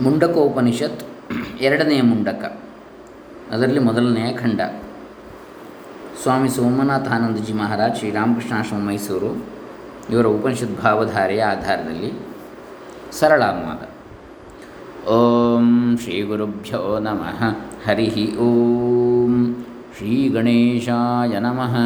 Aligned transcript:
ಮುಂಡಕೋಪನಿಷತ್ 0.00 1.02
ಎರಡನೆಯ 1.60 2.02
ಮುಂಡಕ. 2.02 2.42
ಅದರಲ್ಲಿ 3.52 3.80
ಮೊದಲನೆಯ 3.80 4.32
ಖಂಡ. 4.36 4.60
ಸ್ವಾಮಿ 6.22 6.48
ಸೋಮನಾಥಾನಂದಜಿ 6.48 7.52
ಮಹಾರಾಜ್ 7.52 7.96
ಶ್ರೀರಾಮಕೃಷ್ಣಾಶ್ರಮ 7.96 8.78
ಮೈಸೂರು 8.86 9.44
ಇವರ 10.10 10.26
ಉಪನಿಷತ್ 10.26 10.82
ಭಾವಧಾರೆಯ 10.82 11.44
ಆಧಾರದಲ್ಲಿ 11.44 12.12
ಸರಳ 13.12 13.42
ಅನುವಾದ 13.44 13.82
ಓಂ 15.08 15.98
ಶ್ರೀ 16.02 16.22
ಗುರುಭ್ಯೋ 16.22 16.98
ನಮಃ. 16.98 17.44
ಹರಿ 17.86 18.36
ಓಂ 18.36 19.64
ಶ್ರೀ 19.96 20.28
ಗಣೇಶಾಯ 20.28 21.38
ನಮಃ. 21.38 21.76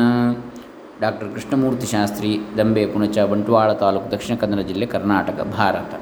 ಡಾಕ್ಟರ್ 1.00 1.28
ಕೃಷ್ಣಮೂರ್ತಿ 1.34 1.86
ಶಾಸ್ತ್ರಿ, 1.86 2.40
ದಂಬೆ 2.58 2.86
ಪುಣಚ, 2.86 3.18
ಬಂಟ್ವಾಳ 3.18 3.72
ತಾಲೂಕು 3.72 4.10
ದಕ್ಷಿಣ 4.10 4.36
ಕನ್ನಡ 4.36 4.60
ಜಿಲ್ಲೆ 4.60 4.86
ಕರ್ನಾಟಕ, 4.86 5.40
ಭಾರತ. 5.56 6.00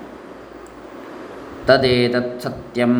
ತದೇತತ್ 1.66 2.42
ಸತ್ಯಂ 2.42 2.95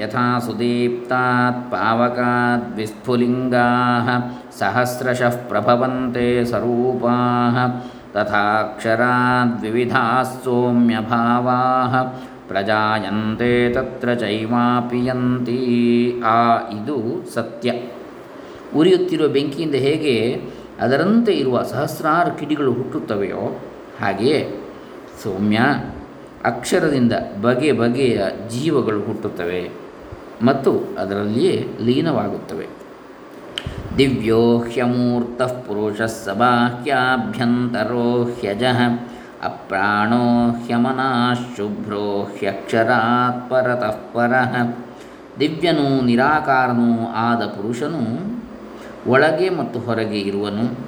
ಯಥಾ 0.00 0.38
ಸುದೀಪ್ತಾತ್ 0.38 1.72
ಪಾವಕಾತ್ 1.72 2.76
ವಿಸ್ಫುಲಿಂಗಾಃ 2.76 4.08
ಸಹಸ್ರಶಃ 4.58 5.36
ಪ್ರಭವಂತೆ 5.48 6.44
ಸ್ವರೂಪಾಃ 6.44 7.56
ತಥಾಕ್ಷರಾತ್ 8.12 9.62
ವಿವಿಧಾಃ 9.62 10.22
ಸೌಮ್ಯಭಾವಾಃ 10.44 11.94
ಪ್ರಜಾಯಂತೆ 12.48 13.72
ತತ್ರ 13.72 14.14
ಚೈವಾಪಿಯಂತಿ 14.14 15.58
ಆ 16.24 16.38
ಇದು 16.56 17.28
ಸತ್ಯ 17.34 17.72
ಉರಿಯುತ್ತಿರುವ 18.76 19.28
ಬೆಂಕಿಯಿಂದ 19.28 19.74
ಹೇಗೆ 19.74 20.14
ಅದರಂತೆ 20.80 21.32
ಇರುವ 21.32 21.62
ಸಹಸ್ರಾರು 21.62 22.38
ಕಿಡಿಗಳು 22.38 22.72
ಹುಟ್ಟುತ್ತವೆಯೋ 22.72 23.60
ಹಾಗೆಯೇ. 24.00 24.38
ಸೌಮ್ಯ 25.24 25.58
ಅಕ್ಷರದಿಂದ 26.44 27.12
ಬಗೆ 27.42 27.72
ಬಗೆಯ 27.72 28.24
ಜೀವಗಳು 28.48 29.02
ಹುಟ್ಟುತ್ತವೆ 29.02 29.70
ಮತ್ತು 30.42 30.98
ಅದರಲ್ಲಿಯೇ 30.98 31.68
ಲೀನವಾಗುತ್ತವೆ. 31.80 32.68
ದಿವ್ಯೋ 33.98 34.58
ಹ್ಯಮೂರ್ತ 34.58 35.42
ಪುರುಷ 35.42 36.02
ಸಬಾಹ್ಯಾಭ್ಯಂತರೋ 36.02 38.24
ಹ್ಯಜ, 38.24 38.62
ಅಪ್ರಾಣೋ 39.42 40.50
ಹ್ಯಮನಾಶುಭ್ರೋ 40.50 42.28
ಹ್ಯಕ್ಷರಾತ್ 42.38 43.50
ಪರತಃ 43.50 43.90
ಪರಃ. 43.90 44.74
ದಿವ್ಯನೂ 45.40 46.00
ನಿರಾಕಾರನೂ 46.00 47.14
ಆದ 47.14 47.36
ಪುರುಷನು 47.36 48.34
ಒಳಗೆ 49.10 49.48
ಮತ್ತು 49.48 49.80
ಹೊರಗೆ 49.80 50.18
ಇರುವನು. 50.18 50.78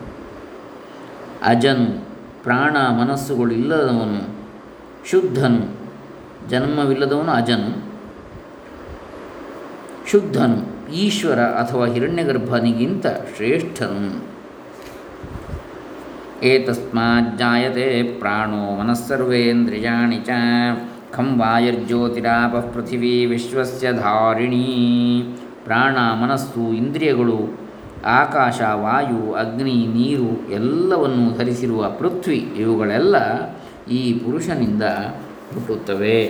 ಅಜನು 1.44 2.04
ಪ್ರಾಣ 2.42 2.76
ಮನಸ್ಸುಗಳಿಲ್ಲದವನು 2.76 4.35
ಶುದ್ಧನು, 5.10 5.90
ಜನ್ಮವಿಲ್ಲದವನು 6.48 7.32
ಅಜನು. 7.32 7.92
ಶುದ್ಧನು, 10.10 10.92
ಈಶ್ವರ 10.92 11.38
ಅಥವಾ 11.38 11.86
ಹಿರಣ್ಯಗರ್ಭನಿಗಿಂತ 11.86 13.06
ಶ್ರೇಷ್ಠನು. 13.06 14.36
ಏತಸ್ಮಾಜ್ಜಾಯತೆ 16.42 18.02
ಪ್ರಾಣೋ 18.02 18.80
ಮನಸ್ಸರ್ವೇಂದ್ರಿಯಾಣಿ 18.80 20.16
ಚ 20.16 20.30
ಖಂ 21.12 21.40
ವಾಯುರ್ಜ್ಯೋತಿರಾಪ 21.40 22.56
ಪೃಥಿವೀ 22.56 23.26
ವಿಶ್ವಸ್ಯ 23.26 23.92
ಧಾರಿಣೀ. 23.92 25.22
ಪ್ರಾಣ, 25.64 25.96
ಮನಸ್ಸು, 25.96 26.72
ಇಂದ್ರಿಯಗಳು, 26.72 27.60
ಆಕಾಶ, 28.04 28.60
ವಾಯು, 28.74 29.32
ಅಗ್ನಿ, 29.32 29.86
ನೀರು 29.94 30.52
ಎಲ್ಲವನ್ನೂ 30.52 31.36
ಧರಿಸಿರುವ 31.36 31.90
ಪೃಥ್ವಿ 31.90 32.36
ಇವುಗಳೆಲ್ಲ 32.36 33.16
ಈ 33.90 34.18
ಪುರುಷನಿಂದ 34.18 34.82
ಹುಟ್ಟುತ್ತವೆ. 35.54 36.26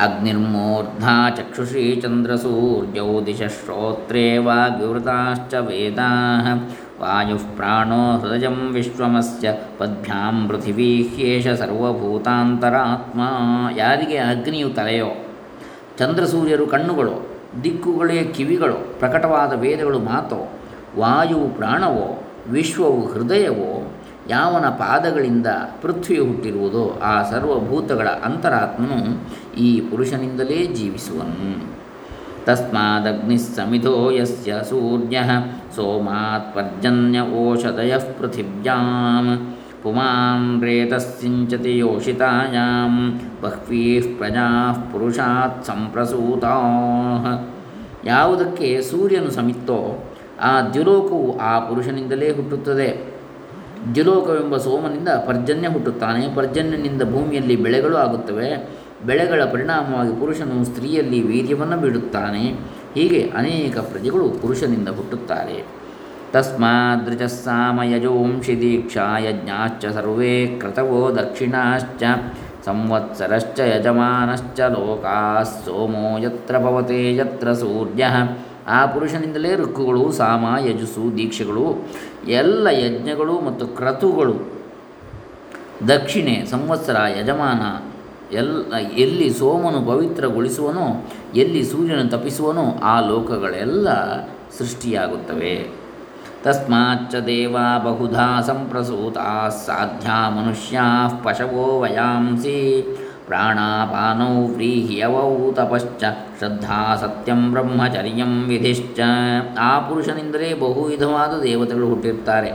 ಅಗ್ನಿರ್ಮೂರ್ಧಾ 0.00 1.30
ಚಕ್ಷುಷಿ 1.30 2.00
ಚಂದ್ರಸೂರ್ಯೌ 2.02 3.24
ದಿಶಶ್ರೋತ್ರೇ 3.26 4.38
ವಾಗ್ವಿವೃತಾಶ್ಚ 4.38 5.54
ವೇದಾಃ. 5.54 6.54
ವಾಯು 7.00 7.56
ಪ್ರಾಣೋ 7.56 8.18
ಹೃದಯ 8.18 8.46
ವಿಶ್ವಮಸ್ಯ 8.70 9.48
ಪದ್ಭ್ಯಾಂ 9.78 10.48
ಪೃಥಿವೀ 10.48 11.02
ಹ್ಯೇಷ 11.02 11.48
ಸರ್ವಭೂತಾಂತರಾತ್ಮ. 11.48 13.20
ಯಾರಿಗೆ 13.76 14.16
ಅಗ್ನಿಯು 14.16 14.70
ತಲೆಯೋ? 14.70 15.26
ಚಂದ್ರಸೂರ್ಯರು 15.98 16.66
ಕಣ್ಣುಗಳು? 16.66 17.40
ದಿಕ್ಕುಗಳೇ 17.64 18.24
ಕಿವಿಗಳು? 18.24 18.98
ಪ್ರಕಟವಾದ 18.98 19.52
ವೇದಗಳು 19.52 19.98
ಮಾತೋ? 19.98 20.52
ವಾಯುವು 20.98 21.48
ಪ್ರಾಣವೋ? 21.48 22.22
ವಿಶ್ವವು 22.48 23.12
ಹೃದಯವೋ? 23.12 23.81
ಯಾವನ 24.28 24.68
ಪಾದಗಳಿಂದ 24.68 25.46
ಪೃಥ್ವಿಯು 25.82 26.24
ಹುಟ್ಟಿರುವುದೋ 26.24 27.00
ಆ 27.02 27.22
ಸರ್ವಭೂತಗಳ 27.22 28.08
ಅಂತರಾತ್ಮನು 28.08 29.26
ಈ 29.58 29.80
ಪುರುಷನಿಂದಲೇ 29.80 30.66
ಜೀವಿಸುವನು. 30.66 31.72
ತಸ್ಮದಗ್ನಿಸ್ಸಮಿಧೋ 32.44 34.10
ಯಸ್ಯ 34.10 34.52
ಸೂರ್ಯ 34.68 35.20
ಸೋಮಾತ್ 35.76 36.54
ಪರ್ಜನ್ಯ 36.54 37.20
ಓಷಧಯ 37.20 37.98
ಪೃಥಿವ್ಯಾಂ 37.98 39.56
ಪುಮಾನ್ 39.82 40.62
ರೇತಸ್ಸಿಂಚತಿ 40.62 41.78
ಯೋಷಿತಾಯಾಂ 41.78 43.20
ಬಹ್ವೀಃ 43.42 44.18
ಪ್ರಜಾ 44.18 44.72
ಪುರುಷಾತ್ 44.92 45.64
ಸಂಪ್ರಸೂತಾ. 45.64 46.54
ಯಾವುದಕ್ಕೆ 48.04 48.82
ಸೂರ್ಯನು 48.82 49.30
ಸಮಿತ್ತೋ 49.30 50.04
ಆ 50.40 50.60
ದ್ಯುಲೋಕವು 50.60 51.38
ಆ 51.38 51.58
ಪುರುಷನಿಂದಲೇ 51.58 52.32
ಹುಟ್ಟುತ್ತದೆ. 52.32 53.01
ದ್ಯುಲೋಕವೆಂಬ 53.94 54.56
ಸೋಮನಿಂದ 54.56 55.08
ಪರ್ಜನ್ಯ 55.08 55.68
ಹುಟ್ಟುತ್ತಾನೆ. 55.68 56.34
ಪರ್ಜನ್ಯನಿಂದ 56.34 57.02
ಭೂಮಿಯಲ್ಲಿ 57.02 57.56
ಬೆಳೆಗಳು 57.56 57.96
ಆಗುತ್ತವೆ. 57.96 58.82
ಬೆಳೆಗಳ 59.06 59.44
ಪರಿಣಾಮವಾಗಿ 59.44 60.20
ಪುರುಷನು 60.20 60.64
ಸ್ತ್ರೀಯಲ್ಲಿ 60.64 61.22
ವೀರ್ಯವನ್ನು 61.22 61.76
ಬಿಡುತ್ತಾನೆ 61.76 62.54
ಹೀಗೆ 62.94 63.32
ಅನೇಕ 63.36 63.78
ಪ್ರಜೆಗಳು 63.78 64.28
ಪುರುಷನಿಂದ 64.28 64.88
ಹುಟ್ಟುತ್ತಾರೆ. 64.88 65.64
ತಸ್ಮಾದೃಜಸ್ಸಾಮಯಜೋಂಷಿ 66.32 68.60
ದೀಕ್ಷಾ 68.60 69.18
ಯಜ್ಞಾಶ್ಚ 69.18 69.86
ಸರ್ವೇ 69.86 70.46
ಕ್ರತವೋ 70.46 71.16
ದಕ್ಷಿಣಾಶ್ಚ 71.16 72.02
ಸಂವತ್ಸರಶ್ಚ 72.64 73.60
ಯಜಮಾನಶ್ಚ 73.60 74.60
ಲೋಕಾಸ್ 74.60 75.64
ಸೋಮೋ 75.64 76.18
ಯತ್ರ 76.18 76.58
ಭವತೆ, 76.58 77.16
ಯತ್ರ 77.16 77.52
ಸೂರ್ಯ 77.52 78.06
ಆ 78.68 78.86
ಪುರುಷನಿಂದಲೇ 78.86 79.56
ಋಕ್ಕುಗಳು, 79.56 80.12
ಸಾಮ, 80.12 80.66
ಯಜಸ್ಸು, 80.66 81.16
ದೀಕ್ಷೆಗಳು, 81.16 81.88
ಎಲ್ಲ 82.28 82.66
ಯಜ್ಞಗಳು 82.66 83.40
ಮತ್ತು 83.40 83.66
ಕ್ರತುಗಳು. 83.66 84.34
ದಕ್ಷಿಣೆ, 85.88 86.46
ಸಂವತ್ಸರ, 86.50 86.96
ಯಜಮಾನ 87.18 87.92
ಎಲ್ಲ 88.34 88.74
ಎಲ್ಲಿ 88.74 89.30
ಸೋಮನು 89.30 89.86
ಪವಿತ್ರಗೊಳಿಸುವನೋ, 89.86 91.08
ಎಲ್ಲಿ 91.34 91.64
ಸೂರ್ಯನು 91.64 92.08
ತಪಿಸುವನೋ, 92.08 92.80
ಆ 92.82 93.00
ಲೋಕಗಳೆಲ್ಲ 93.00 93.88
ಸೃಷ್ಟಿಯಾಗುತ್ತವೆ. 94.58 95.82
ತಸ್ಮಾಚ 96.44 97.14
ದೇವಾ 97.14 97.78
ಬಹುಧಾ 97.78 98.40
ಸಂಪ್ರಸೂತಾ, 98.40 99.48
ಸಾಧ್ಯ 99.48 100.08
ಮನುಷ್ಯಾ 100.30 101.20
ಪಶವೋ 101.24 101.80
ವಯಾಂಸಿ. 101.80 102.86
ಪ್ರಾಣಾಪಾನೌ 103.32 104.54
ವ್ರೀಹ್ಯವೌ 104.54 105.52
ತಪಶ್ಚ. 105.52 106.04
ಶ್ರದ್ಧಾ 106.38 106.96
ಸತ್ಯಂ 106.96 107.52
ಬ್ರಹ್ಮಚರ್ಯಂ 107.52 108.48
ವಿಧಿಶ್ಚ. 108.48 109.00
ಆ 109.60 109.88
ಪುರುಷನಿಂದಲೇ 109.88 110.54
ಬಹುವಿಧವಾದ 110.54 111.42
ದೇವತೆಗಳು 111.42 111.86
ಹುಟ್ಟಿರ್ತಾರೆ 111.86 112.50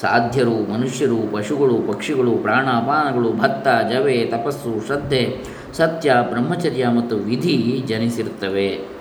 ಸಾಧ್ಯರು, 0.00 0.72
ಮನುಷ್ಯರು, 0.72 1.32
ಪಶುಗಳು, 1.32 1.92
ಪಕ್ಷಿಗಳು, 1.92 2.30
ಪ್ರಾಣಾಪಾನಗಳು 2.30 3.32
ಭತ್ತ 3.32 3.68
ಜವೆ, 3.92 4.24
ತಪಸ್ಸು, 4.24 4.86
ಶ್ರದ್ಧೆ, 4.86 5.22
ಸತ್ಯ, 5.72 6.14
ಬ್ರಹ್ಮಚರ್ಯ 6.28 6.88
ಮತ್ತು 6.88 7.16
ವಿಧಿ 7.16 7.82
ಜನಿಸಿರುತ್ತವೆ. 7.86 8.95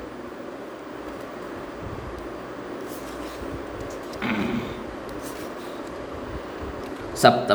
ಸಪ್ತ 7.25 7.51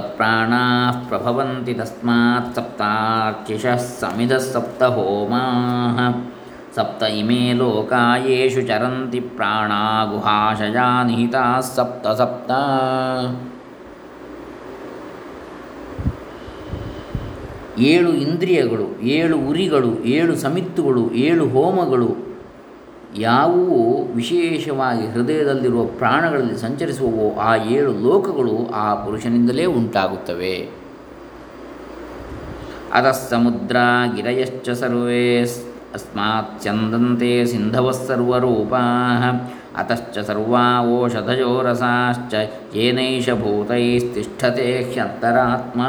प्रभवन्ति 1.09 1.75
ಸಪ್ತಾರ್ಚಿಷಃ 2.55 3.77
ಸಮಿಧ 3.77 4.33
ಸಪ್ತ 4.33 4.83
ಹೋಮಾಃ 4.83 5.99
ಸಪ್ತ 6.77 7.03
ಇಮೇ 7.03 7.53
ಲೋಕಾ 7.53 8.17
ಯೇಷು 8.17 8.63
ಚರಂತಿ 8.63 9.21
ಪ್ರಾಣಾ 9.21 10.05
ಗುಹಾಶಯಾ 10.05 11.03
ನಿಹಿತಾಃ 11.03 11.61
ಸಪ್ತ 11.61 12.09
ಸಪ್ತ 12.09 12.51
ಏಳು 17.81 18.11
ಇಂದ್ರಿಯಗಳು, 18.11 19.03
ಏಳು 19.03 19.37
ಉರಿಗಳು, 19.37 20.05
ಏಳು 20.05 20.37
ಸಮಿತ್ತುಗಳು, 20.37 21.13
ಏಳು 21.13 21.49
ಹೋಮಗಳು 21.49 22.30
ಯಾವುವು 23.19 24.07
ವಿಶೇಷವಾಗಿ 24.15 25.07
ಹೃದಯದಲ್ಲಿರುವ 25.07 25.85
ಪ್ರಾಣಗಳಲ್ಲಿ 25.85 26.57
ಸಂಚರಿಸುವವೋ 26.57 27.39
ಆ 27.39 27.57
ಏಳು 27.57 27.93
ಲೋಕಗಳು 27.93 28.71
ಆ 28.75 28.95
ಪುರುಷನಿಂದಲೇ 28.95 29.65
ಉಂಟಾಗುತ್ತವೆ. 29.65 30.81
ಅತಃ 32.95 33.11
ಸಮುದ್ರ 33.11 33.77
ಗಿರಯಶ್ಚ 34.17 34.71
ಸರ್ವೇ 34.71 35.43
ಅಸ್ಮಾತ್ 35.95 36.63
ಚಂದಂತೆ 36.63 37.45
ಸಿಂಧವಸ್ಸರ್ವರೂಪಾ 37.45 38.81
ಅತಶ್ಚ 39.77 40.19
ಸರ್ವಾ 40.19 40.81
ಓಷಧಯೋ 40.81 41.63
ರಸಾಶ್ಚ 41.63 42.35
ಏನೈಷ 42.77 43.31
ಭೂತೈಸ್ತಿಷ್ಠತೆ 43.31 44.93
ಹ್ಯಂತರಾತ್ಮ 44.93 45.81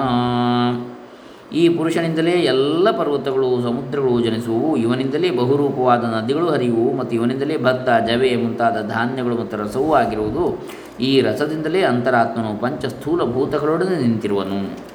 ಈ 1.54 1.70
ಪುರುಷನಿಂದಲೇ 1.70 2.32
ಎಲ್ಲ 2.32 2.92
ಪರ್ವತಗಳು, 2.92 3.62
ಸಮುದ್ರಗಳು 3.62 4.22
ಜನಿಸುವು 4.22 4.78
ಇವನಿಂದಲೇ 4.78 5.30
ಬಹುರೂಪವಾದ 5.30 6.04
ನದಿಗಳು 6.04 6.48
ಹರಿಯುವು 6.50 6.94
ಮತ್ತು 6.94 7.16
ಇವನಿಂದಲೇ 7.16 7.58
ಭತ್ತ 7.58 7.90
ಜವೆ 8.08 8.36
ಮುಂತಾದ 8.36 8.88
ಧಾನ್ಯಗಳು 8.88 9.36
ಮತ್ತು 9.36 9.58
ರಸವೂ 9.58 9.94
ಆಗಿರುವುದು. 9.94 10.64
ಈ 11.00 11.22
ರಸದಿಂದಲೇ 11.22 11.82
ಅಂತರಾತ್ಮನು 11.82 12.62
ಪಂಚ 12.62 12.86
ಸ್ಥೂಲ 12.86 13.24
ಭೂತಗಳೊಡನೆ 13.24 13.96
ನಿಂತಿರುವನು. 13.96 14.92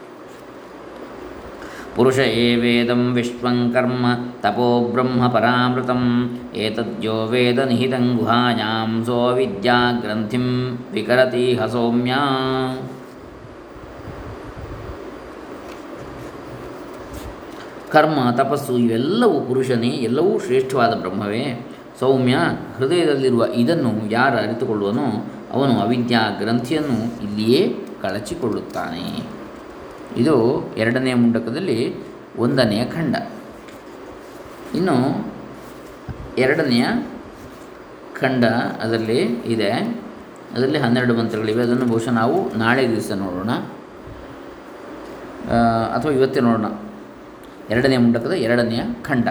ಪುರುಷ 1.96 2.18
ಏವೇದಂ 2.18 3.12
ವಿಶ್ವಂ 3.14 3.70
ಕರ್ಮ 3.74 4.06
ತಪೋ 4.42 4.88
ಬ್ರಹ್ಮ 4.92 5.28
ಪರಾಮೃತಂ. 5.28 6.02
ಏತದ್ಯೋ 6.54 7.26
ವೇದ 7.26 7.58
ನಿಹಿತಂ 7.58 8.16
ಗುಹಾಯಾಂ 8.16 9.04
ಸೋ 9.04 9.32
ವಿದ್ಯಾ 9.32 9.98
ಗ್ರಂಥಿಂ 10.00 10.78
ವಿಕರತಿ 10.92 11.54
ಹಸೌಮ್ಯ 11.54 12.14
ಕರ್ಮ, 17.92 18.30
ತಪಸ್ಸು 18.30 18.78
ಇವೆಲ್ಲವೂ 18.78 19.40
ಪುರುಷನೇ, 19.40 19.88
ಎಲ್ಲವೂ 19.88 20.38
ಶ್ರೇಷ್ಠವಾದ 20.38 20.94
ಬ್ರಹ್ಮವೇ. 20.94 21.66
ಸೌಮ್ಯ 22.00 22.36
ಹೃದಯದಲ್ಲಿರುವ 22.76 23.44
ಇದನ್ನು 23.44 24.10
ಯಾರು 24.10 24.36
ಅರಿತುಕೊಳ್ಳುವನೋ 24.36 25.26
ಅವನು 25.52 25.80
ಅವಿದ್ಯಾ 25.80 26.30
ಗ್ರಂಥಿಯನ್ನು 26.38 27.22
ಇಲ್ಲಿಯೇ 27.22 27.68
ಕಳಚಿಕೊಳ್ಳುತ್ತಾನೆ. 28.02 29.22
ಇದು 30.16 30.66
ಎರಡನೆಯ 30.76 31.14
ಮುಂಡಕದಲ್ಲಿ 31.14 31.94
ಒಂದನೆಯ 32.38 32.84
ಖಂಡ. 32.84 33.16
ಇನ್ನು 34.74 35.26
ಎರಡನೆಯ 36.38 36.86
ಖಂಡ 38.20 38.44
ಅದರಲ್ಲಿ 38.82 39.22
ಇದೆ. 39.22 39.70
ಅದರಲ್ಲಿ 40.54 40.78
ಹನ್ನೆರಡು 40.78 41.14
ಮಂತ್ರಗಳಿವೆ. 41.14 41.62
ಅದನ್ನು 41.62 41.86
ಬಹುಶಃ 41.86 42.10
ನಾವು 42.10 42.58
ನಾಳೆ 42.58 42.90
ದಿವಸ 42.90 43.10
ನೋಡೋಣ. 43.12 43.50
ಅಥವಾ 45.96 46.12
ಇವತ್ತೇ 46.12 46.40
ನೋಡೋಣ. 46.40 46.85
ಎರಡನೆಯ 47.70 47.98
ಮುಂಡಕದ 47.98 48.32
ಎರಡನೆಯ 48.32 48.80
ಖಂಡ. 49.02 49.28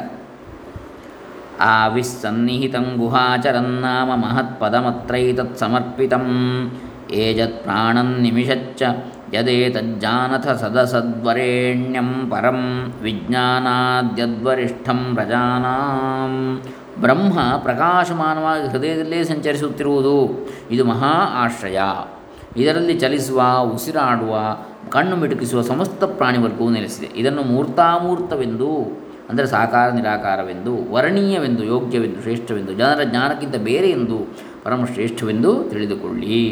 ಆವಿಸ್ಸನ್ನಿಹಿತಂ 1.59 2.93
ಗುಹಾಚರನ್ನಾಮ 2.97 4.15
ಮಹತ್ಪದಮತ್ರೈತತ್ 4.15 5.57
ಸಮರ್ಪಿತಂ. 5.57 6.71
ಏಜತ್ 7.11 7.63
ಪ್ರಾಣನ್ನಿಮಿಷಚ್ಚ 7.63 8.83
ಯದೇತಜ್ಜಾನಥ 9.33 10.47
ಸದಸದ್ವರೇಣ್ಯಂ 10.47 12.29
ಪರಂ 12.29 12.93
ವಿಜ್ಞಾನಾದ್ಯದ್ವರಿಷ್ಠಂ 13.01 15.11
ಪ್ರಜಾನಾಂ. 15.15 16.61
ಬ್ರಹ್ಮ 17.01 17.57
ಪ್ರಕಾಶಮಾನವಾಗಿ 17.57 18.67
ಹೃದಯದಲ್ಲೇ 18.67 19.23
ಸಂಚರಿಸುತ್ತಿರುವುದು. 19.23 20.49
ಇದು 20.71 20.85
ಮಹಾ 20.85 21.31
ಆಶ್ರಯ. 21.33 21.79
ಇದರಲ್ಲಿ 22.57 22.93
ಚಲಿಸುವ, 22.93 23.59
ಉಸಿರಾಡುವ 23.59 24.57
ಕಣ್ಣು 24.89 25.15
ಮಿಟುಕಿಸುವ 25.15 25.61
ಸಮಸ್ತ 25.61 26.03
ಪ್ರಾಣಿವರ್ಗವು 26.03 26.69
ನೆಲೆಸಿದೆ. 26.69 27.09
ಇದನ್ನು 27.15 27.43
ಮೂರ್ತಾಮೂರ್ತವೆಂದು, 27.43 28.69
ಅಂದರೆ 29.29 29.47
ಸಾಕಾರ 29.47 29.89
ನಿರಾಕಾರವೆಂದು, 29.89 30.73
ವರ್ಣೀಯವೆಂದು, 30.93 31.63
ಯೋಗ್ಯವೆಂದು, 31.63 32.21
ಶ್ರೇಷ್ಠವೆಂದು, 32.21 32.73
ಜನರ 32.73 33.03
ಜ್ಞಾನಕ್ಕಿಂತ 33.03 33.55
ಬೇರೆ 33.55 33.89
ಎಂದು 33.89 34.17
ಪರಮ 34.63 34.85
ಶ್ರೇಷ್ಠವೆಂದು 34.85 35.51
ತಿಳಿದುಕೊಳ್ಳಿ 35.69 36.43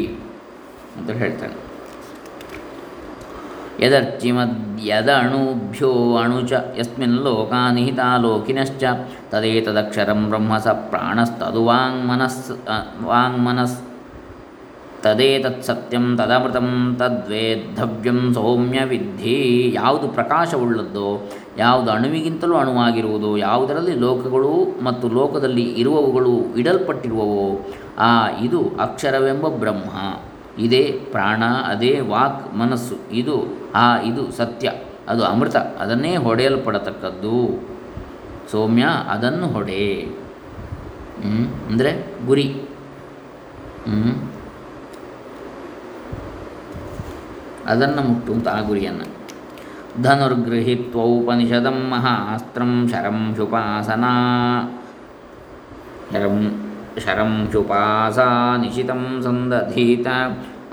ಅಂತ 0.96 1.10
ಹೇಳ್ತಾನೆ. 1.10 1.56
ಯದರ್ಚಿ 3.80 4.30
ಅಣು 6.20 6.40
ಚ 6.48 6.52
ಯಸ್ಮಿನ್ 6.78 7.16
ಲೋಕ 7.24 7.52
ನಿಹಿತಾ 7.72 8.16
ಲೋಕಿನಶ್ಚ 8.16 8.84
ತದೇತದಕ್ಷರಂ 9.30 10.20
ಬ್ರಹ್ಮ 10.28 10.58
ಸ 10.58 10.68
ಪ್ರಾಣಸ್ತದು 10.68 11.64
ವಾಂಗ್ಮನಸ್ 11.64 12.50
ವಾಂಗ್ಮನಸ್ 13.02 13.76
ತದೇತತ್ಸತ್ಯಂ 15.04 16.16
ತದಮೃತಂ 16.16 16.96
ತದ್ವೇದ್ಧವ್ಯಂ 16.98 18.34
ಸೌಮ್ಯ 18.34 18.84
ವಿದ್ಧಿ. 18.84 19.70
ಯಾವುದು 19.74 20.08
ಪ್ರಕಾಶವುಳ್ಳದ್ದೋ, 20.08 21.30
ಯಾವುದು 21.58 21.90
ಅಣುವಿಗಿಂತಲೂ 21.90 22.54
ಅಣುವಾಗಿರುವುದು, 22.56 23.38
ಯಾವುದರಲ್ಲಿ 23.38 23.94
ಲೋಕಗಳು 23.94 24.84
ಮತ್ತು 24.84 25.08
ಲೋಕದಲ್ಲಿ 25.08 25.62
ಇರುವವುಗಳು 25.62 26.56
ಇಡಲ್ಪಟ್ಟಿರುವವೋ, 26.56 27.66
ಆ 27.98 28.28
ಇದು 28.28 28.60
ಅಕ್ಷರವೆಂಬ 28.80 29.48
ಬ್ರಹ್ಮ. 29.48 30.20
ಇದೇ 30.58 31.00
ಪ್ರಾಣ, 31.12 31.42
ಅದೇ 31.44 32.00
ವಾಕ್, 32.00 32.56
ಮನಸ್ಸು. 32.56 32.96
ಇದು, 33.12 33.34
ಆ 33.74 34.00
ಇದು 34.00 34.32
ಸತ್ಯ. 34.32 34.72
ಅದು 35.08 35.24
ಅಮೃತ. 35.24 35.56
ಅದನ್ನೇ 35.56 36.16
ಹೊಡೆಯಲ್ಪಡತಕ್ಕದ್ದು. 36.16 37.64
ಸೌಮ್ಯ, 38.50 38.84
ಅದನ್ನು 39.08 39.46
ಹೊಡೆ. 39.46 40.08
ಅಂದರೆ 41.70 41.92
ಗುರಿ. 42.26 42.62
ಅದನ್ನು 47.65 48.01
ಮುಟ್ಟುವಂಥ 48.03 48.47
ಆ 48.49 48.59
ಗುರಿಯನ್ನು 48.61 49.07
ಧನುರ್ಗೃಹೀತ್ವೌಪನಿಷದಂ 50.03 51.79
ಮಹಾಸ್ತ್ರಂ 51.89 52.71
ಶರಂ 52.91 53.19
ಶುಪಾಸನಾ 53.37 54.13
ಶರಂ 56.11 56.37
ಶರಂ 56.97 57.33
ಶುಪಾಸಾ 57.51 58.27
ನಿಶಿತಂ 58.57 59.03
ಸಂದಧೀತ 59.23 60.07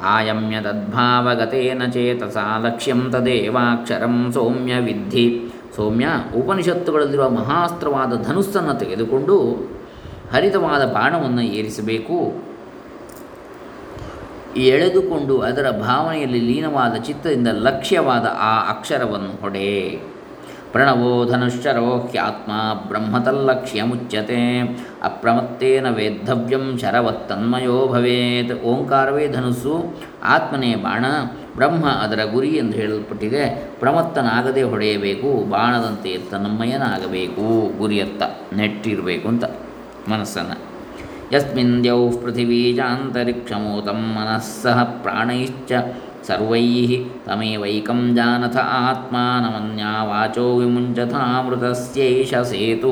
ಆಯಮ್ಯ 0.08 0.56
ತದ್ಭಾವಗತೇನ 0.60 1.82
ಚೇತಸಾ 1.92 2.46
ಲಕ್ಷ್ಯಂ 2.64 3.00
ತದೇವಾಕ್ಷರಂ 3.12 4.16
ಸೌಮ್ಯ 4.32 4.74
ವಿದ್ಧಿ 4.80 5.26
ಸೌಮ್ಯ 5.76 6.08
ಉಪನಿಷತ್ತುಗಳಲ್ಲಿರುವ 6.36 7.28
ಮಹಾಸ್ತ್ರವಾದ 7.30 8.14
ಧನುಸ್ಸನ್ನು 8.22 8.74
ತೆಗೆದುಕೊಂಡು 8.78 9.36
ಹರಿತವಾದ 10.32 10.84
ಬಾಣವನ್ನು 10.92 11.44
ಏರಿಸಬೇಕು 11.58 12.16
ಎಳೆದುಕೊಂಡು 14.57 15.39
ಅದರ 15.39 15.69
ಭಾವನೆಯಲ್ಲಿ 15.69 16.39
ಲೀನವಾದ 16.39 16.95
ಚಿತ್ತದಿಂದ 16.95 17.47
ಲಕ್ಷ್ಯವಾದ 17.51 18.27
ಆ 18.39 18.69
ಅಕ್ಷರವನ್ನು 18.69 19.41
ಹೊಡೆ. 19.41 20.11
ಪ್ರಣವೋ 20.71 21.25
ಧನುಶ್ಚರೋ 21.25 22.07
ಹ್ಯಾತ್ಮ 22.11 22.51
ಮುಚ್ಯತೆ 23.83 24.59
ಅಪ್ರಮತ್ತೇನ 25.03 25.89
ವೇದ್ಧವ್ಯಂ 25.89 26.77
ಶರವತ್ತನ್ಮಯೋ 26.77 27.87
ಭವೇತ್. 27.87 28.63
ಓಂಕಾರವೇ 28.63 29.27
ಧನುಸ್ಸು, 29.27 30.01
ಆತ್ಮನೇ 30.23 30.75
ಬಾಣ. 30.75 31.05
ಬ್ರಹ್ಮ 31.55 31.85
ಅದರ 31.85 32.19
ಗುರಿ 32.31 32.49
ಎಂದು 32.49 32.73
ಹೇಳಲ್ಪಟ್ಟಿದೆ. 32.73 33.71
ಪ್ರಮತ್ತನಾಗದೆ 33.79 34.63
ಹೊಡೆಯಬೇಕು, 34.63 35.49
ಬಾಣದಂತೆ 35.49 36.17
ತನ್ಮಯನಾಗಬೇಕು 36.31 37.77
ಗುರಿಯತ್ತ 37.77 38.23
ನೆಟ್ಟಿರಬೇಕು 38.53 39.27
ಅಂತ 39.27 39.43
ಮನಸ್ಸನ್ನು. 40.09 40.70
ಯಸ್ಮಿನ್ 41.33 41.75
ದ್ಯೌಃ 41.83 42.13
ಪೃಥಿವೀಜಾಂತರಿಕ್ಷಮೂತಂ 42.23 43.99
ಮನಸ್ಸಹ 44.17 44.77
ಪ್ರಾಣೈಶ್ಚ 45.03 45.71
ಸರ್ವೈ 46.27 46.65
ತಮೇವೈಕಂ 47.25 48.01
ಜಾನಥ 48.15 48.57
ಆತ್ಮಾನಮನ್ಯಾ 48.79 49.93
ವಾಚೋ 50.09 50.47
ವಿಮುಂಚಥಾಮೃತಸ್ಯೈಷ 50.57 52.33
ಸೇತು 52.51 52.91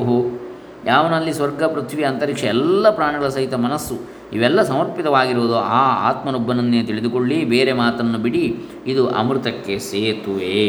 ಯಾವನಲ್ಲಿ 0.86 1.32
ಸ್ವರ್ಗ 1.32 1.62
ಪೃಥ್ವಿ 1.64 2.02
ಅಂತರಿಕ್ಷ 2.02 2.44
ಎಲ್ಲ 2.54 2.90
ಪ್ರಾಣಿಗಳ 2.90 3.28
ಸಹಿತ 3.28 3.54
ಮನಸ್ಸು 3.66 3.96
ಇವೆಲ್ಲ 4.36 4.60
ಸಮರ್ಪಿತವಾಗಿರುವುದು 4.62 5.56
ಆ 5.78 5.82
ಆತ್ಮನೊಬ್ಬನನ್ನೇ 6.10 6.80
ತಿಳಿದುಕೊಳ್ಳಿ, 6.82 7.38
ಬೇರೆ 7.54 7.72
ಮಾತನ್ನು 7.72 8.18
ಬಿಡಿ, 8.18 8.44
ಇದು 8.86 9.02
ಅಮೃತಕ್ಕೆ 9.20 9.76
ಸೇತುವೆ. 9.90 10.60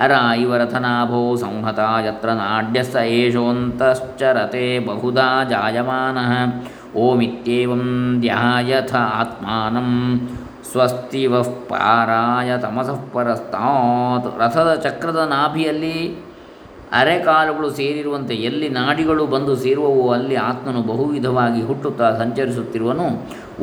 ಅರ 0.00 0.12
ಇವರಥನಾಭೋ 0.40 1.36
ಸಂಹತ 1.36 1.78
ಯತ್ರ 2.06 2.32
ನಾಡ್ಯಸ್ಸ 2.32 2.96
ಏಷೋಂತಶ್ಚರತೆ 2.96 4.78
ಬಹುಧಾ 4.78 5.44
ಜಾಯಮಾನ 5.44 6.18
ಓಮಿತ್ಯೇವಂ 6.98 8.16
ಧ್ಯಾಯಥ 8.20 8.94
ಆತ್ಮಾನಂ 8.94 9.90
ಸ್ವಸ್ತಿವಃ 10.72 11.48
ಪಾರಾಯ 11.68 12.58
ತಮಸಃ 12.58 13.00
ಪರಸ್ತಾತ್ 13.12 14.40
ರಥದ 14.40 14.74
ಚಕ್ರದ 14.74 15.16
ನಾಭಿಯಲ್ಲಿ 15.16 16.24
ಅರೆಕಾಲುಗಳು 16.92 17.70
ಸೇರಿರುವಂತೆ 17.70 18.34
ಎಲ್ಲಿ 18.34 18.68
ನಾಡಿಗಳು 18.68 19.26
ಬಂದು 19.26 19.56
ಸೇರುವವೋ 19.56 20.12
ಅಲ್ಲಿ 20.12 20.36
ಆತ್ಮನು 20.36 20.82
ಬಹುವಿಧವಾಗಿ 20.82 21.62
ಹುಟ್ಟುತ್ತಾ 21.62 22.18
ಸಂಚರಿಸುತ್ತಿರುವನು. 22.18 23.06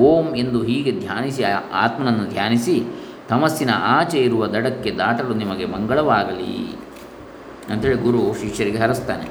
ಓಂ 0.02 0.36
ಎಂದು 0.36 0.64
ಹೀಗೆ 0.64 0.92
ಧ್ಯಾನಿಸಿ, 0.92 1.44
ಆತ್ಮನನ್ನು 1.74 2.26
ಧ್ಯಾನಿಸಿ 2.30 2.84
ತಮಸ್ಸಿನ 3.32 3.70
ಆಚೆ 3.84 4.18
ಇರುವ 4.18 4.48
ದಡಕ್ಕೆ 4.48 4.92
ದಾಟಲು 4.92 5.34
ನಿಮಗೆ 5.34 5.66
ಮಂಗಳವಾಗಲಿ. 5.66 6.80
ಅಂತೇಳಿ 7.74 7.96
ಗುರು 7.96 8.42
ಶಿಷ್ಯರಿಗೆ 8.42 8.78
ಹರಸ್ತಾನೆ. 8.78 9.28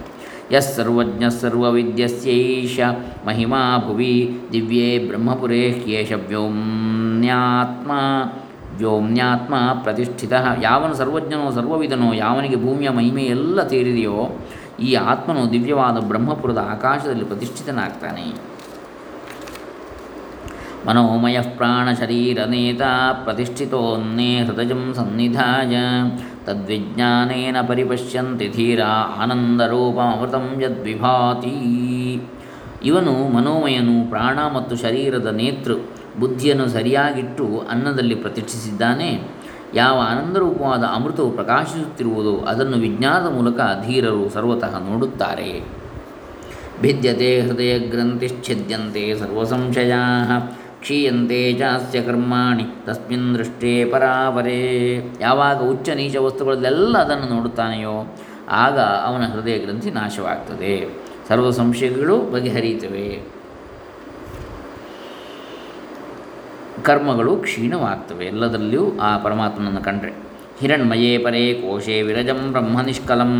ಯಸ್ 0.56 0.76
ಸರ್ವಜ್ಞ 0.76 1.24
ಸರ್ವವಿದ್ಯಸ್ಯೈಷ 1.40 2.80
ಮಹಿಮಾ 3.26 3.78
ಭುವಿ 3.88 4.40
ದಿವ್ಯೇ 4.52 4.98
ಬ್ರಹ್ಮಪುರೇ 4.98 5.70
ಹ್ಯೇಷ 5.70 6.12
ವ್ಯೋಮ್ಯಾತ್ಮ 6.12 7.90
ವ್ಯೋಮ್ಯಾತ್ಮ 8.76 9.54
ಪ್ರತಿಷ್ಠಿತ. 9.82 10.32
ಯಾವನು 10.62 10.94
ಸರ್ವಜ್ಞನೋ 10.94 11.50
ಸರ್ವವಿದನೋ 11.50 12.12
ಯಾವನಿಗೆ 12.12 12.56
ಭೂಮಿಯ 12.56 12.90
ಮಹಿಮೆ 12.90 13.22
ಎಲ್ಲ 13.22 13.62
ತೀರಿದೆಯೋ 13.62 14.38
ಈ 14.80 14.94
ಆತ್ಮನು 14.94 15.52
ದಿವ್ಯವಾದ 15.52 15.98
ಬ್ರಹ್ಮಪುರದ 15.98 16.68
ಆಕಾಶದಲ್ಲಿ 16.70 17.24
ಪ್ರತಿಷ್ಠಿತನಾಗ್ತಾನೆ. 17.24 18.49
ಮನೋಮಯ 20.86 21.40
ಪ್ರಾಣಶರೀರನೇತ 21.40 22.82
ಪ್ರತಿಷ್ಠಿತೋನ್ನೇ 23.24 24.38
ಹೃದಯಂ 24.38 24.94
ಸನ್ನಿಧಾಯ 24.94 25.76
ತದ್ವಿಜ್ಞಾನೇನ 26.44 27.56
ಪರಿಪಶ್ಯಂತಿ 27.68 28.48
ಧೀರ 28.48 28.80
ಆನಂದರೂಪಮೃತಂ 29.22 30.62
ಯದ್ವಿಭಾತಿ 30.62 31.56
ಇವನು 32.84 33.28
ಮನೋಮಯನು 33.28 34.10
ಪ್ರಾಣ 34.10 34.38
ಮತ್ತು 34.54 34.76
ಶರೀರದ 34.76 35.26
ನೇತೃ 35.26 35.74
ಬುದ್ಧಿಯನ್ನು 36.20 36.68
ಸರಿಯಾಗಿಟ್ಟು 36.68 37.62
ಅನ್ನದಲ್ಲಿ 37.70 38.14
ಪ್ರತಿಷ್ಠಿಸಿದ್ದಾನೆ 38.14 39.22
ಯಾವ 39.74 39.98
ಆನಂದರೂಪವಾದ 40.10 40.84
ಅಮೃತವು 40.84 41.30
ಪ್ರಕಾಶಿಸುತ್ತಿರುವುದೋ 41.30 42.36
ಅದನ್ನು 42.36 42.76
ವಿಜ್ಞಾನದ 42.76 43.32
ಮೂಲಕ 43.32 43.60
ಧೀರರು 43.86 44.28
ಸರ್ವತಃ 44.28 44.78
ನೋಡುತ್ತಾರೆ. 44.78 45.80
ಭಿದ್ಯತೆ 46.80 47.40
ಹೃದಯ 47.40 47.78
ಗ್ರಂಥಿಶ್ಛಿದ್ಯಂತೆ 47.78 49.18
ಸರ್ವಸಂಶಯಾ. 49.18 50.02
ಕ್ಷೀಯಂತೆ 50.80 51.52
ಜಾಸ್ಯ 51.52 52.02
ಕರ್ಮಾಣಿ, 52.02 52.64
ತಸ್ಮಿನ್ 52.86 53.34
ದೃಷ್ಟೇ 53.34 53.84
ಪರಾವರೇ. 53.84 54.60
ಯಾವಾಗ 55.20 55.56
ಉಚ್ಚ 55.62 55.88
ನೀಚ 55.88 56.16
ವಸ್ತುಗಳಲ್ಲೆಲ್ಲ 56.16 56.98
ಅದನ್ನು 56.98 57.34
ನೋಡುತ್ತಾನೆಯೋ, 57.34 58.16
ಆಗ 58.48 58.78
ಅವನ 58.78 59.24
ಹೃದಯ 59.26 59.58
ಗ್ರಂಥಿ 59.58 59.90
ನಾಶವಾಗ್ತದೆ. 59.90 60.98
ಸರ್ವ 61.28 61.50
ಸಂಶಯಗಳು 61.50 62.18
ಬಗೆಹರಿಯುತ್ತವೆ. 62.18 63.22
ಕರ್ಮಗಳು 66.82 67.36
ಕ್ಷೀಣವಾಗ್ತವೆ, 67.36 68.26
ಎಲ್ಲದರಲ್ಲಿಯೂ 68.26 68.98
ಆ 69.02 69.18
ಪರಮಾತ್ಮನನ್ನು 69.18 69.82
ಕಂಡ್ರೆ. 69.82 70.12
ಹಿರಣ್ಮಯೇ 70.60 71.18
ಪರೇ 71.18 71.54
ಕೋಶೆ 71.54 72.02
ವಿರಜಂ 72.02 72.52
ಬ್ರಹ್ಮ 72.52 72.80
ನಿಷ್ಕಲಂ 72.80 73.32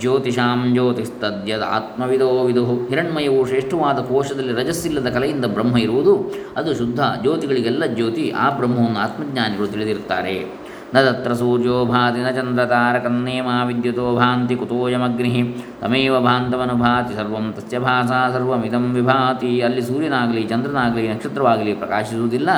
ಜ್ಯೋತಿಷಾಂ 0.00 0.72
ಜ್ಯೋತಿಸ್ತದ್ಯದ 0.72 1.62
ಆತ್ಮವಿದೋ 1.70 2.44
ವಿದು. 2.44 2.86
ಹಿರಣ್ಮಯವು 2.86 3.46
ಶ್ರೇಷ್ಠವಾದ 3.46 3.98
ಕೋಶದಲ್ಲಿ 3.98 4.52
ರಜಸ್ಸಿಲ್ಲದ 4.52 5.06
ಕಲೆಯಿಂದ 5.08 5.44
ಬ್ರಹ್ಮ 5.44 5.78
ಇರುವುದು. 5.78 6.34
ಅದು 6.56 6.74
ಶುದ್ಧ 6.74 7.00
ಜ್ಯೋತಿಗಳಿಗೆಲ್ಲ 7.22 7.86
ಜ್ಯೋತಿ. 7.86 8.30
ಆ 8.30 8.50
ಬ್ರಹ್ಮವನ್ನು 8.50 8.98
ಆತ್ಮಜ್ಞಾನಿಗಳು 8.98 9.66
ತಿಳಿದಿರುತ್ತಾರೆ. 9.66 10.68
ನ 10.94 11.00
ತತ್ರ 11.00 11.32
ಸೂರ್ಯೋ 11.32 11.84
ಭಾತಿ 11.84 12.20
ನ 12.20 12.30
ಚಂದ್ರತಾರಕನ್ನೇಮ 12.30 13.46
ವಿದ್ಯುತೋ 13.66 14.16
ಭಾಂತಿ 14.16 14.56
ಕುತೋಯಮಗ್ನಿ. 14.56 15.64
ತಮೇವ 15.80 16.20
ಭಾಂತಮನುಭಾತಿ 16.20 17.14
ಸರ್ವಂ 17.14 17.54
ತಸ್ಯ 17.56 17.78
ಭಾಸಾ 17.78 18.30
ಸರ್ವಮಿದಂ 18.30 18.94
ವಿಭಾತಿ. 18.94 19.60
ಅಲ್ಲಿ 19.60 19.82
ಸೂರ್ಯನಾಗಲಿ 19.82 20.42
ಚಂದ್ರನಾಗಲಿ 20.42 21.08
ನಕ್ಷತ್ರವಾಗಲಿ 21.08 21.72
ಪ್ರಕಾಶಿಸುವುದಿಲ್ಲ. 21.74 22.48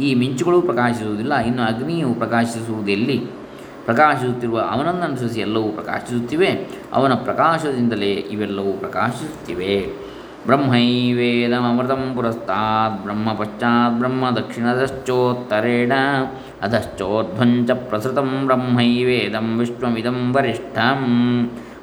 ಈ 0.00 0.14
ಮಿಂಚುಗಳು 0.14 0.62
ಪ್ರಕಾಶಿಸುವುದಿಲ್ಲ. 0.62 1.36
ಇನ್ನು 1.38 1.62
ಅಗ್ನಿಯು 1.62 2.14
ಪ್ರಕಾಶಿಸುವುದೆಲ್ಲಿ. 2.14 3.43
ಪ್ರಕಾಶಿಸುತ್ತಿರುವ 3.84 4.60
ಅವನನ್ನು 4.60 5.02
ಅನುಸರಿಸಿ 5.02 5.40
ಎಲ್ಲವೂ 5.40 5.68
ಪ್ರಕಾಶಿಸುತ್ತಿವೆ. 5.68 6.48
ಅವನ 6.92 7.14
ಪ್ರಕಾಶದಿಂದಲೇ 7.14 8.10
ಇವೆಲ್ಲವೂ 8.10 8.72
ಪ್ರಕಾಶಿಸುತ್ತಿವೆ. 8.72 10.04
ಬ್ರಹ್ಮೈವೇದಮೃತಂ 10.46 12.12
ಪುರಸ್ತಾತ್ 12.16 13.02
ಬ್ರಹ್ಮ 13.02 13.32
ಪಶ್ಚಾತ್ 13.32 13.98
ಬ್ರಹ್ಮ 13.98 14.30
ದಕ್ಷಿಣದಶ್ಚೋತ್ತರೇಣ 14.30 15.92
ಅಧಶ್ಚೋಧ್ವಂಚ 16.62 17.70
ಪ್ರಸೃತಂ 17.70 18.46
ಬ್ರಹ್ಮೈವೇದಂ 18.46 19.58
ವಿಶ್ವಮಿದಂ 19.58 20.34
ವರಿಷ್ಠಂ. 20.34 21.02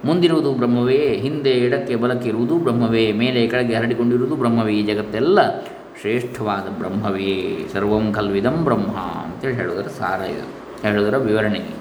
ಮುಂದಿರುವುದು 0.05 0.53
ಬ್ರಹ್ಮವೇ, 0.53 1.19
ಹಿಂದೆ 1.21 1.49
ಎಡಕ್ಕೆ 1.49 1.95
ಬಲಕ್ಕೆ 1.95 2.29
ಇರುವುದು 2.29 2.57
ಬ್ರಹ್ಮವೇ, 2.57 3.11
ಮೇಲೆ 3.11 3.47
ಕೆಳಗೆ 3.47 3.75
ಹರಡಿಕೊಂಡಿರುವುದು 3.75 4.35
ಬ್ರಹ್ಮವೇ, 4.35 4.73
ಈ 4.73 4.83
ಜಗತ್ತೆಲ್ಲ 4.83 5.59
ಶ್ರೇಷ್ಠವಾದ 6.01 6.77
ಬ್ರಹ್ಮವೇ. 6.77 7.67
ಸರ್ವಂ 7.73 8.13
ಕಲ್ವಿದಂ 8.13 8.63
ಬ್ರಹ್ಮ 8.63 8.97
ಅಂತೇಳಿ 8.97 9.53
ಹೇಳುವುದರ 9.53 9.87
ಸಾರ 9.87 10.21
ಇದು, 10.21 10.45
ಹೇಳುವುದರ 10.87 11.17
ವಿವರಣೆ. 11.17 11.80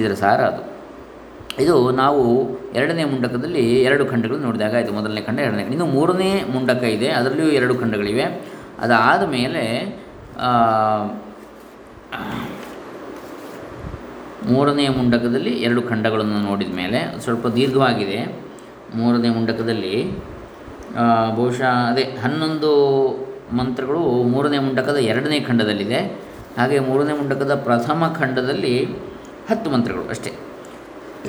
ಇದರ 0.00 0.14
ಸಾರ 0.14 0.40
ಅದು. 0.40 0.62
ಇದು 1.62 1.76
ನಾವು 1.92 2.22
ಎರಡನೇ 2.72 3.04
ಮುಂಡಕದಲ್ಲಿ 3.04 3.64
ಎರಡು 3.82 4.04
ಖಂಡಗಳು 4.06 4.38
ನೋಡಿದಾಗ 4.38 4.74
ಆಯಿತು. 4.74 4.92
ಮೊದಲನೇ 4.92 5.20
ಖಂಡ, 5.20 5.38
ಎರಡನೇ 5.38 5.64
ಇನ್ನು 5.64 5.86
ಮೂರನೇ 5.86 6.30
ಮುಂಡಕ 6.52 6.82
ಇದೆ. 6.96 7.08
ಅದರಲ್ಲಿಯೂ 7.08 7.50
ಎರಡು 7.50 7.74
ಖಂಡಗಳಿವೆ. 7.74 8.26
ಅದಾದ 8.80 9.22
ಮೇಲೆ 9.30 9.64
ಮೂರನೇ 14.50 14.86
ಮುಂಡಕದಲ್ಲಿ 14.88 15.52
ಎರಡು 15.66 15.82
ಖಂಡಗಳನ್ನು 15.82 16.38
ನೋಡಿದ 16.40 16.72
ಮೇಲೆ 16.74 17.00
ಸ್ವಲ್ಪ 17.20 17.46
ದೀರ್ಘವಾಗಿದೆ. 17.46 18.18
ಮೂರನೇ 18.94 19.28
ಮುಂಡಕದಲ್ಲಿ 19.28 19.94
ಬಹುಶಃ 21.36 21.70
ಅದೇ 21.90 22.04
ಹನ್ನೊಂದು 22.22 22.70
ಮಂತ್ರಗಳು 23.56 24.00
ಮೂರನೇ 24.32 24.58
ಮುಂಡಕದ 24.58 24.98
ಎರಡನೇ 25.12 25.38
ಖಂಡದಲ್ಲಿದೆ. 25.40 26.00
ಹಾಗೆ 26.58 26.78
ಮೂರನೇ 26.80 27.12
ಮುಂಡಕದ 27.12 27.54
ಪ್ರಥಮ 27.66 28.16
ಖಂಡದಲ್ಲಿ 28.18 28.74
ಹತ್ತು 29.50 29.70
ಮಂತ್ರಗಳು 29.70 30.08
ಅಷ್ಟೇ. 30.08 30.32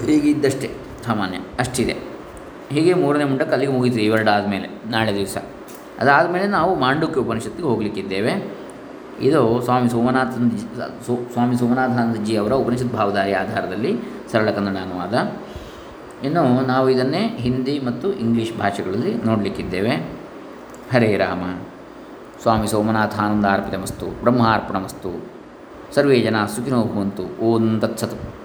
ಹೀಗಿದ್ದಷ್ಟೇ 0.05 0.69
ಸಾಮಾನ್ಯ, 1.05 1.37
ಅಷ್ಟಿದೆ. 1.37 1.95
ಹೀಗೆ 2.69 2.93
ಮೂರನೇ 2.93 3.23
ಮುಂಡಕ 3.23 3.51
ಅಲ್ಲಿಗೆ 3.51 3.71
ಮುಗಿತು 3.71 3.99
ಇವೆರಡು 3.99 4.31
ಆದಮೇಲೆ, 4.31 4.67
ನಾಳೆ 4.89 5.15
ದಿವಸ. 5.15 5.37
ಅದಾದಮೇಲೆ 5.99 6.47
ನಾವು 6.47 6.79
ಮಾಂಡುಕ್ಯ 6.79 7.21
ಉಪನಿಷತ್ತಿಗೆ 7.21 7.67
ಹೋಗಲಿಕ್ಕಿದ್ದೇವೆ 7.67 8.57
ಇದು 9.21 9.61
ಸ್ವಾಮಿ 9.61 9.89
ಸೋಮನಾಥಂದ 9.89 10.51
ಸ್ವಾಮಿ 11.03 11.55
ಸೋಮನಾಥಾನಂದಜಿ 11.57 12.37
ಅವರ 12.37 12.53
ಉಪನಿಷತ್ 12.53 12.93
ಭಾವಧಾರಿ 12.93 13.33
ಆಧಾರದಲ್ಲಿ 13.33 13.97
ಸರಳ 14.31 14.51
ಕನ್ನಡ 14.51 14.77
ಅನುವಾದ. 14.77 15.31
ಇನ್ನು 16.25 16.67
ನಾವು 16.67 16.89
ಇದನ್ನೇ 16.89 17.37
ಹಿಂದಿ 17.37 17.79
ಮತ್ತು 17.79 18.13
ಇಂಗ್ಲೀಷ್ 18.13 18.57
ಭಾಷೆಗಳಲ್ಲಿ 18.57 19.13
ನೋಡಲಿಕ್ಕಿದ್ದೇವೆ 19.13 19.91
ಹರೇ 20.93 21.17
ರಾಮ. 21.17 21.59
ಸ್ವಾಮಿ 22.41 22.67
ಸೋಮನಾಥಾನಂದ 22.67 23.45
ಅರ್ಪಿತಮಸ್ತು, 23.45 24.05
ಬ್ರಹ್ಮಾರ್ಪಣಮಸ್ತು. 24.05 25.32
ಸರ್ವೇ 25.95 26.19
ಜನ 26.21 26.45
ಸುಖಿನೋ 26.45 26.83
ಭವಂತು. 26.83 27.23
ಓಂ 27.41 27.79
ತತ್ಸತ್. 27.79 28.42